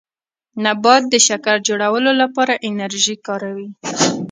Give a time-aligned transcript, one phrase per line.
[0.65, 3.69] نبات د شکر جوړولو لپاره انرژي کاروي